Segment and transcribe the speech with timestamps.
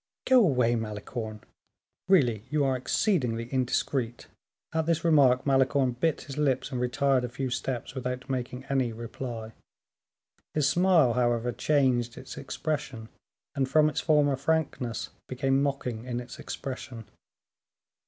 [0.25, 1.41] "Go away, Malicorne;
[2.07, 4.25] really you are exceedingly indiscreet."
[4.73, 8.91] At this remark Malicorne bit his lips and retired a few steps, without making any
[8.91, 9.51] reply.
[10.55, 13.09] His smile, however, changed its expression,
[13.53, 17.05] and from its former frankness, became mocking in its expression.